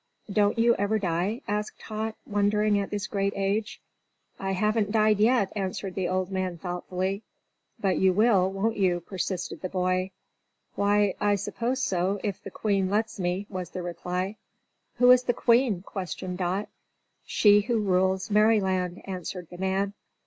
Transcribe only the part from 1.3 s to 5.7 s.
asked Tot wondering at this great age. "I haven't died yet,"